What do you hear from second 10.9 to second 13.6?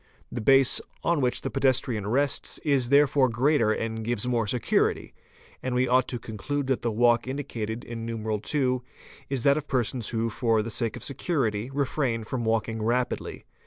of security refrain from walking rapidly.